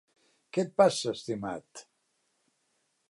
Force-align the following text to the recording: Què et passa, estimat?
Què 0.57 0.63
et 0.67 0.71
passa, 0.81 1.13
estimat? 1.19 1.85